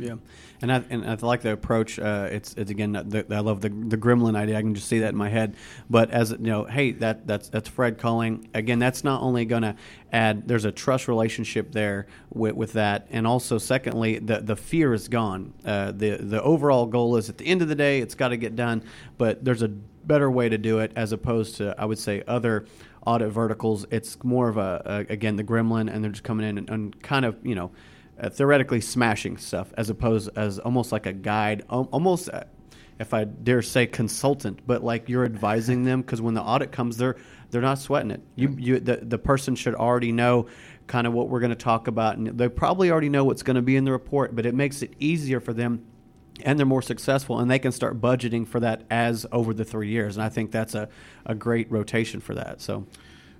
[0.00, 0.16] Yeah,
[0.62, 1.98] and I and I like the approach.
[1.98, 2.92] Uh, it's it's again.
[2.92, 4.56] The, I love the the gremlin idea.
[4.58, 5.56] I can just see that in my head.
[5.88, 8.48] But as you know, hey, that that's that's Fred calling.
[8.54, 9.76] Again, that's not only going to
[10.12, 10.48] add.
[10.48, 15.08] There's a trust relationship there with, with that, and also secondly, the the fear is
[15.08, 15.52] gone.
[15.64, 18.36] Uh, the the overall goal is at the end of the day, it's got to
[18.36, 18.82] get done.
[19.18, 22.66] But there's a better way to do it as opposed to I would say other
[23.06, 23.86] audit verticals.
[23.90, 27.02] It's more of a, a again the gremlin, and they're just coming in and, and
[27.02, 27.70] kind of you know
[28.20, 32.44] uh, theoretically smashing stuff as opposed as almost like a guide, al- almost uh,
[33.00, 36.98] if I dare say consultant, but like you're advising them because when the audit comes,
[36.98, 37.16] they're
[37.50, 38.20] they're not sweating it.
[38.36, 40.46] You you the the person should already know
[40.86, 43.56] kind of what we're going to talk about, and they probably already know what's going
[43.56, 45.86] to be in the report, but it makes it easier for them.
[46.42, 49.88] And they're more successful, and they can start budgeting for that as over the three
[49.88, 50.16] years.
[50.16, 50.88] And I think that's a,
[51.26, 52.62] a great rotation for that.
[52.62, 52.86] So,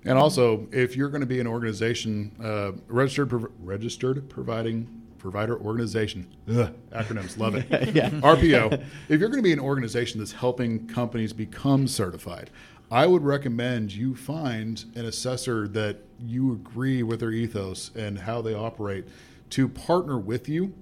[0.05, 5.59] And also, if you're going to be an organization, uh, registered prov- registered providing provider
[5.59, 7.65] organization, ugh, acronyms, love it.
[7.95, 8.09] Yeah.
[8.09, 8.83] RPO.
[9.09, 12.49] If you're going to be an organization that's helping companies become certified,
[12.89, 18.41] I would recommend you find an assessor that you agree with their ethos and how
[18.41, 19.07] they operate
[19.51, 20.73] to partner with you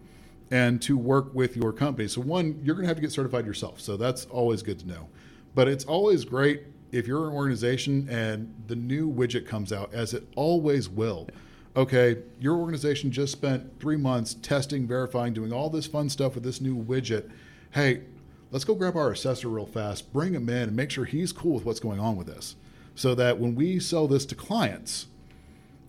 [0.49, 2.07] and to work with your company.
[2.07, 3.81] So, one, you're going to have to get certified yourself.
[3.81, 5.09] So, that's always good to know.
[5.53, 10.13] But it's always great if you're an organization and the new widget comes out, as
[10.13, 11.27] it always will.
[11.75, 16.43] Okay, your organization just spent three months testing, verifying, doing all this fun stuff with
[16.43, 17.29] this new widget.
[17.71, 18.01] Hey,
[18.51, 21.53] let's go grab our assessor real fast, bring him in, and make sure he's cool
[21.53, 22.55] with what's going on with this.
[22.95, 25.07] So that when we sell this to clients,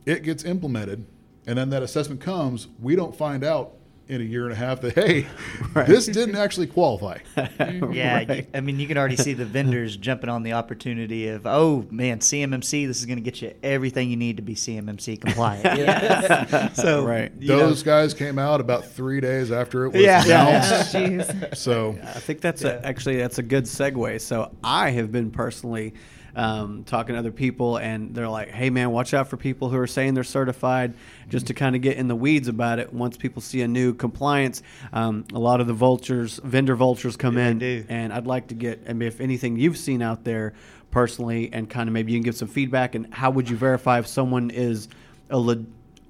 [0.06, 1.06] it gets implemented,
[1.46, 3.72] and then that assessment comes, we don't find out
[4.10, 5.26] in a year and a half that, hey,
[5.86, 7.18] this didn't actually qualify.
[7.92, 8.48] Yeah, Right.
[8.54, 12.18] I mean, you can already see the vendors jumping on the opportunity of, oh man,
[12.18, 15.64] CMMC, this is going to get you everything you need to be CMMC compliant.
[15.80, 16.76] Yes.
[16.76, 17.32] so, Right.
[17.38, 20.24] you know, Those guys came out about three days after it was Yeah.
[20.24, 20.94] announced.
[20.94, 21.56] Oh, jeez.
[21.56, 24.20] So I think that's a, actually that's a good segue.
[24.20, 25.94] So I have been personally
[26.36, 29.76] um, talking to other people, and they're like, "Hey, man, watch out for people who
[29.78, 30.94] are saying they're certified."
[31.28, 32.92] Just to kind of get in the weeds about it.
[32.92, 34.62] Once people see a new compliance,
[34.92, 37.86] um, a lot of the vultures, vendor vultures, come Yeah, in, they do.
[37.88, 38.82] and I'd like to get.
[38.88, 40.54] I mean, if anything you've seen out there
[40.90, 43.98] personally, and kind of maybe you can give some feedback, and how would you verify
[43.98, 44.88] if someone is
[45.30, 45.64] a le-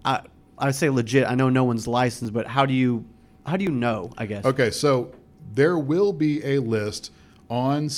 [0.05, 0.21] I,
[0.57, 1.27] I say legit.
[1.27, 3.05] I know no one's licensed, but how do you
[3.47, 4.11] how do you know?
[4.17, 4.45] I guess.
[4.45, 5.13] Okay, so
[5.55, 7.13] there will be a list
[7.51, 7.89] on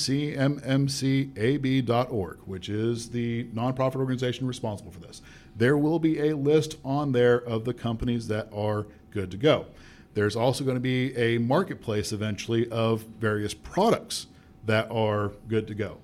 [1.03, 5.21] cmmcab.org, which is the nonprofit organization responsible for this.
[5.55, 9.67] there will be a list on there of the companies that are good to go.
[10.15, 14.25] There's also going to be a marketplace eventually of various products
[14.65, 15.97] that are good to go.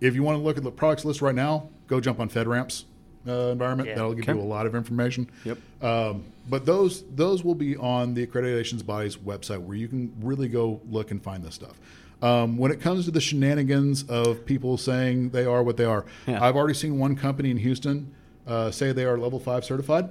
[0.00, 2.84] If you want to look at the products list right now, go jump on FedRAMP's
[3.28, 3.88] uh, environment.
[3.88, 3.94] Yeah.
[3.96, 4.34] That'll give Okay.
[4.38, 5.28] you a lot of information.
[5.44, 5.58] Yep.
[5.82, 10.48] Um, but those those will be on the accreditations body's website where you can really
[10.48, 11.78] go look and find this stuff.
[12.22, 16.06] Um, when it comes to the shenanigans of people saying they are what they are,
[16.26, 16.42] Yeah.
[16.42, 18.14] I've already seen one company in Houston
[18.46, 20.08] uh, say they are level five certified,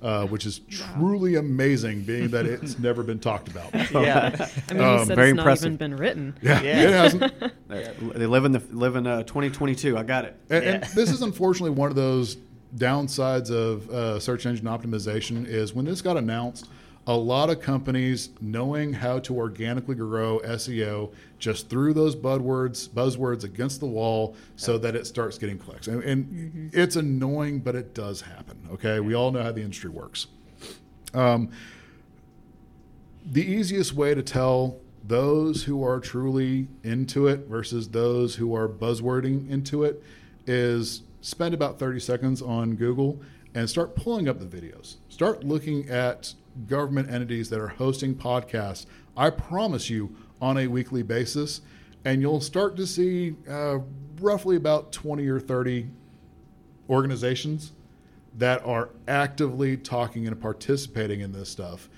[0.00, 3.74] uh, which is truly amazing, being that it's never been talked about.
[3.92, 4.48] Yeah.
[4.70, 5.66] I mean, Um, said very it's not impressive.
[5.66, 6.36] even been written.
[6.42, 6.82] Yeah, Yeah.
[6.82, 7.32] it hasn't.
[8.14, 9.98] They live in the live in uh, 2022.
[9.98, 10.36] I got it.
[10.50, 12.36] And, and this is unfortunately one of those
[12.76, 16.68] downsides of uh, search engine optimization is when this got announced,
[17.10, 23.42] a lot of companies knowing how to organically grow SEO just threw those buzzwords buzzwords
[23.42, 25.88] against the wall so that it starts getting clicks.
[25.88, 28.60] And, and it's annoying, but it does happen.
[28.74, 30.28] Okay, we all know how the industry works.
[31.12, 31.50] Um,
[33.26, 38.68] the easiest way to tell those who are truly into it versus those who are
[38.68, 40.00] buzzwording into it
[40.46, 43.20] is spend about 30 seconds on Google
[43.52, 44.98] and start pulling up the videos.
[45.08, 46.34] Start looking at
[46.66, 48.86] government entities that are hosting podcasts.
[49.16, 51.60] I promise you on a weekly basis,
[52.04, 53.78] and you'll start to see uh,
[54.20, 55.88] roughly about 20 or 30
[56.88, 57.72] organizations
[58.38, 61.88] that are actively talking and participating in this stuff.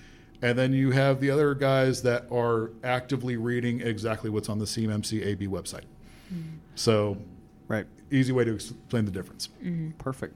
[0.41, 4.65] And then you have the other guys that are actively reading exactly what's on the
[4.65, 5.85] CMMC AB website.
[6.75, 7.17] So,
[7.67, 7.85] Right.
[8.11, 9.49] easy way to explain the difference.
[9.97, 10.35] Perfect.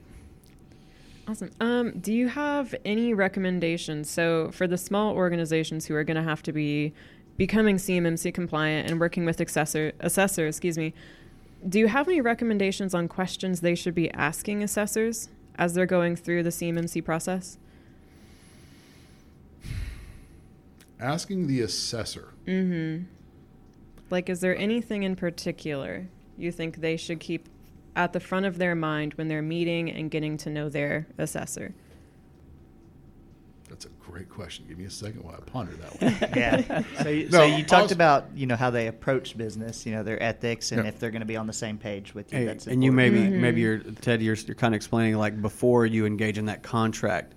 [1.28, 1.50] Awesome.
[1.60, 4.08] Um, do you have any recommendations?
[4.08, 6.94] So, for the small organizations who are going to have to be
[7.36, 10.94] becoming CMMC compliant and working with assessor, assessor, excuse me,
[11.68, 16.16] do you have any recommendations on questions they should be asking assessors as they're going
[16.16, 17.58] through the CMMC process?
[20.98, 22.32] Asking the assessor.
[22.46, 23.04] Mm-hmm.
[24.08, 26.06] Like, is there anything in particular
[26.38, 27.48] you think they should keep
[27.98, 31.74] at the front of their mind when they're meeting and getting to know their assessor?
[33.68, 34.64] That's a great question.
[34.68, 36.30] Give me a second while I ponder that one.
[36.36, 36.82] yeah.
[37.02, 39.92] So, you, No, so you talked also- about you know how they approach business, you
[39.92, 40.88] know their ethics, and Yeah.
[40.88, 42.38] if they're going to be on the same page with you.
[42.38, 43.14] Hey, that's and you important.
[43.14, 43.40] maybe Mhm.
[43.40, 44.22] maybe you're Ted.
[44.22, 47.34] You're, you're kind of explaining like before you engage in that contract.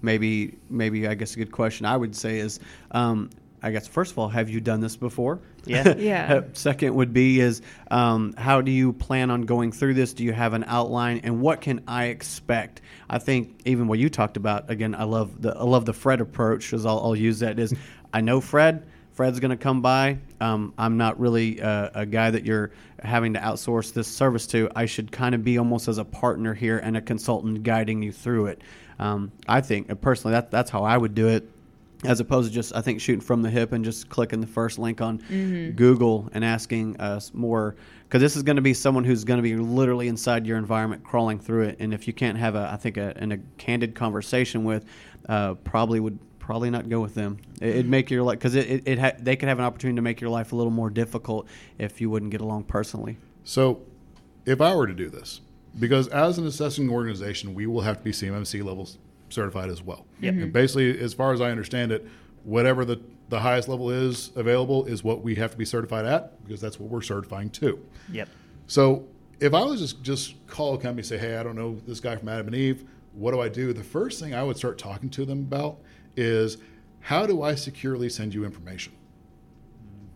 [0.00, 2.60] Maybe maybe I guess a good question I would say is,
[2.92, 3.30] um,
[3.64, 5.40] I guess first of all, have you done this before?
[5.64, 5.94] Yeah.
[6.04, 6.42] Yeah.
[6.52, 10.12] Second would be is um, how do you plan on going through this?
[10.12, 12.82] Do you have an outline, and what can I expect?
[13.08, 14.94] I think even what you talked about again.
[14.94, 16.72] I love the I love the Fred approach.
[16.74, 17.74] As I'll, I'll use that is
[18.12, 18.86] I know Fred.
[19.12, 20.18] Fred's going to come by.
[20.40, 24.68] Um, I'm not really uh, a guy that you're having to outsource this service to.
[24.74, 28.10] I should kind of be almost as a partner here and a consultant guiding you
[28.10, 28.62] through it.
[28.98, 31.48] Um, I think uh, personally that that's how I would do it
[32.04, 34.78] as opposed to just I think shooting from the hip and just clicking the first
[34.78, 35.18] link on
[35.76, 37.76] Google and asking us more.
[38.04, 41.02] Because this is going to be someone who's going to be literally inside your environment
[41.04, 41.76] crawling through it.
[41.80, 44.84] And if you can't have a I think a, an, a candid conversation with
[45.28, 47.38] uh, probably would probably not go with them.
[47.60, 49.96] It, it'd make your life because it, it, it ha- they could have an opportunity
[49.96, 53.16] to make your life a little more difficult if you wouldn't get along personally.
[53.44, 53.80] So,
[54.44, 55.40] if I were to do this,
[55.78, 58.98] because as an assessing organization, we will have to be CMMC levels
[59.34, 60.06] certified as well.
[60.20, 60.34] Yep.
[60.34, 60.42] Mm-hmm.
[60.44, 62.06] And basically, as far as I understand it,
[62.44, 66.42] whatever the, the highest level is available is what we have to be certified at
[66.44, 67.84] because that's what we're certifying to.
[68.12, 68.28] Yep.
[68.66, 69.06] So
[69.40, 72.00] if I was just just call a company and say, "Hey, I don't know this
[72.00, 72.84] guy from Adam and Eve.
[73.12, 75.78] What do I do?" The first thing I would start talking to them about
[76.16, 76.58] is
[77.00, 78.92] how do I securely send you information?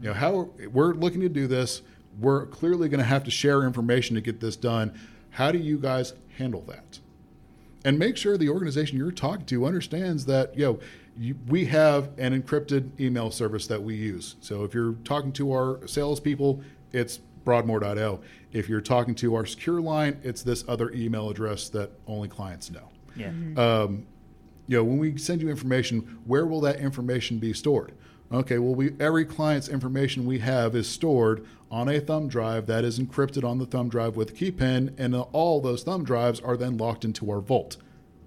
[0.01, 1.83] You know, how we're looking to do this.
[2.21, 4.99] We're clearly going to have to share information to get this done.
[5.31, 6.99] How do you guys handle that?
[7.85, 10.81] And make sure the organization you're talking to understands that you know
[11.17, 14.37] you, we have an encrypted email service that we use.
[14.41, 16.63] So if you're talking to our salespeople,
[16.93, 18.21] it's Broadmoor.io.
[18.53, 22.71] If you're talking to our secure line, it's this other email address that only clients
[22.71, 23.29] know Yeah.
[23.57, 24.07] um,
[24.67, 27.93] you know, when we send you information, where will that information be stored?
[28.31, 32.85] Okay, well, we every client's information we have is stored on a thumb drive that
[32.85, 36.41] is encrypted on the thumb drive with a key pin, and all those thumb drives
[36.41, 37.79] are then locked into our vault,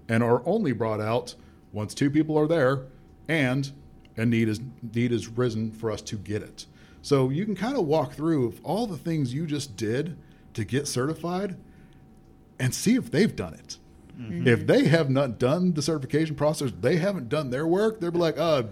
[0.08, 1.36] and are only brought out
[1.72, 2.82] once two people are there,
[3.28, 3.70] and
[4.16, 4.60] a need is
[4.94, 6.66] need is risen for us to get it.
[7.00, 10.16] So you can kind of walk through of all the things you just did
[10.54, 11.56] to get certified,
[12.58, 13.78] and see if they've done it.
[14.46, 18.18] If they have not done the certification process, they haven't done their work, they'll be
[18.18, 18.64] like, uh,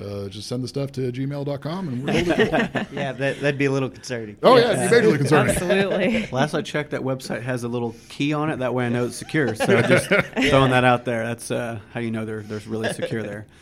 [0.00, 2.86] Uh, just send the stuff to gmail.com and we're able to.
[2.92, 4.36] yeah, that, that'd be a little concerning.
[4.42, 5.54] Oh, yeah, it'd be majorly concerning.
[5.54, 6.26] Absolutely.
[6.32, 8.60] Last I checked, that website has a little key on it.
[8.60, 9.54] That way I know it's secure.
[9.54, 11.26] So just throwing that out there.
[11.26, 13.46] That's uh, how you know they're, they're really secure there.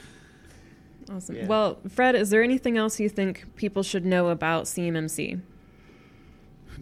[1.10, 1.36] Awesome.
[1.36, 1.46] Yeah.
[1.46, 5.40] Well, Fred, is there anything else you think people should know about CMMC?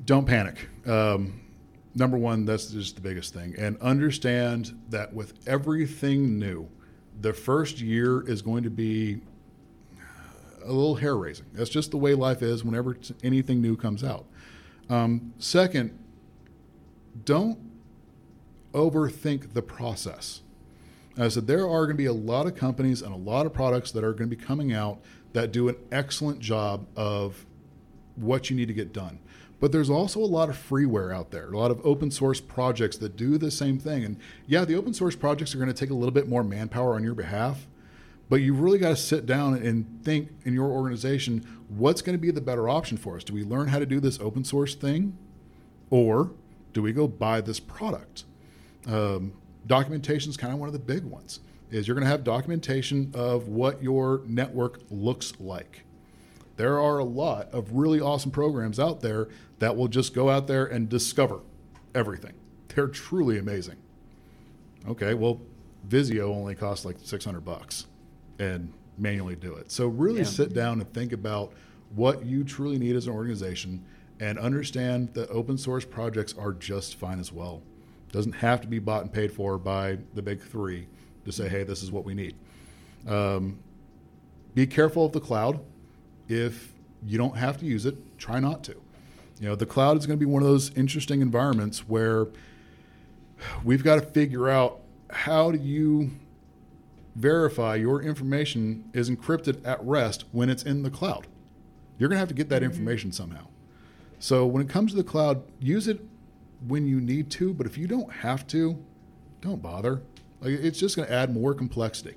[0.04, 0.68] don't panic.
[0.86, 1.40] Um,
[1.94, 3.54] number one, that's just the biggest thing.
[3.58, 6.68] And understand that with everything new,
[7.20, 9.20] the first year is going to be
[10.66, 11.46] a little hair raising.
[11.52, 14.26] That's just the way life is whenever anything new comes out.
[14.88, 15.98] Um, second,
[17.24, 17.58] don't
[18.72, 20.42] overthink the process.
[21.18, 23.54] I said there are going to be a lot of companies and a lot of
[23.54, 25.00] products that are going to be coming out
[25.32, 27.46] that do an excellent job of
[28.16, 29.18] what you need to get done.
[29.58, 32.98] But there's also a lot of freeware out there, a lot of open source projects
[32.98, 34.04] that do the same thing.
[34.04, 36.94] And yeah, the open source projects are going to take a little bit more manpower
[36.94, 37.66] on your behalf,
[38.28, 42.20] but you've really got to sit down and think in your organization what's going to
[42.20, 43.24] be the better option for us?
[43.24, 45.16] Do we learn how to do this open source thing,
[45.90, 46.32] or
[46.72, 48.24] do we go buy this product?
[48.86, 49.32] Um,
[49.66, 51.40] documentation is kind of one of the big ones.
[51.70, 55.82] Is you're going to have documentation of what your network looks like.
[56.56, 60.46] There are a lot of really awesome programs out there that will just go out
[60.46, 61.40] there and discover
[61.94, 62.34] everything.
[62.68, 63.76] They're truly amazing.
[64.88, 65.40] Okay, well,
[65.84, 67.86] Visio only costs like 600 bucks
[68.38, 69.70] and manually do it.
[69.70, 70.24] So really Yeah.
[70.24, 71.52] sit down and think about
[71.94, 73.84] what you truly need as an organization
[74.20, 77.62] and understand that open source projects are just fine as well.
[78.12, 80.86] Doesn't have to be bought and paid for by the big three
[81.24, 82.34] to say, hey, this is what we need.
[83.06, 83.58] Um,
[84.54, 85.60] be careful of the cloud.
[86.28, 86.72] If
[87.06, 88.72] you don't have to use it, try not to.
[89.38, 92.28] You know, the cloud is going to be one of those interesting environments where
[93.64, 94.80] we've got to figure out
[95.10, 96.10] how do you
[97.16, 101.26] verify your information is encrypted at rest when it's in the cloud.
[101.98, 103.46] You're going to have to get that information somehow.
[104.18, 106.00] So when it comes to the cloud, use it
[106.66, 108.82] when you need to, but if you don't have to,
[109.40, 110.02] don't bother.
[110.40, 112.16] Like it's just going to add more complexity.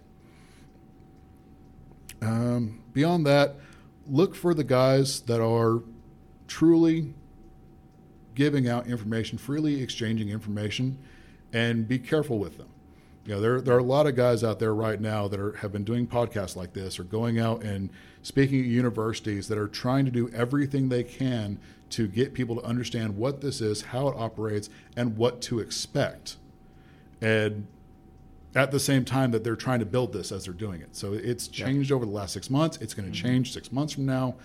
[2.22, 3.56] Um, beyond that,
[4.06, 5.82] look for the guys that are
[6.47, 7.14] truly
[8.36, 10.97] giving out information, freely exchanging information,
[11.54, 12.70] and be careful with them.
[13.30, 15.51] You know, there, there are a lot of guys out there right now that are,
[15.57, 17.91] have been doing podcasts like this or going out and
[18.23, 21.59] speaking at universities that are trying to do everything they can
[21.91, 26.38] to get people to understand what this is, how it operates, and what to expect.
[27.21, 27.67] And
[28.55, 30.95] at the same time that they're trying to build this as they're doing it.
[30.95, 32.77] So it's changed over the last six months.
[32.82, 33.27] It's going to mm-hmm.
[33.27, 34.38] change six months from now.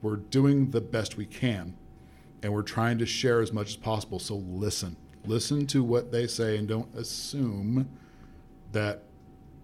[0.00, 1.76] We're doing the best we can,
[2.42, 4.18] and we're trying to share as much as possible.
[4.18, 7.86] So listen, listen to what they say, and don't assume
[8.72, 9.02] that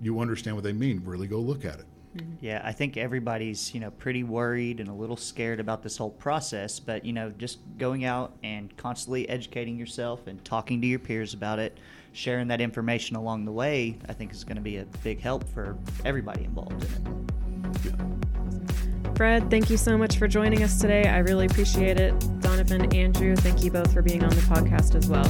[0.01, 1.03] you understand what they mean.
[1.05, 1.87] Really go look at it.
[2.17, 2.33] Mm-hmm.
[2.41, 6.11] Yeah, I think everybody's, you know, pretty worried and a little scared about this whole
[6.11, 10.99] process, but you know, just going out and constantly educating yourself and talking to your
[10.99, 11.79] peers about it,
[12.13, 15.45] sharing that information along the way, I think is going to be a big help
[15.49, 18.46] for everybody involved in it.
[19.17, 21.09] Fred, thank you so much for joining us today.
[21.09, 22.12] I really appreciate it.
[22.41, 25.27] Donovan, Andrew, thank you both for being on the podcast as well.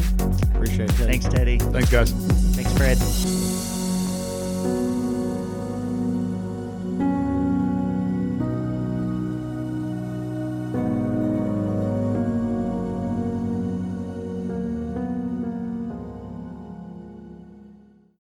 [0.57, 1.07] Appreciate it.
[1.07, 1.59] Thanks, Teddy.
[1.59, 2.11] Thanks, guys.
[2.11, 3.76] Thanks, Fred.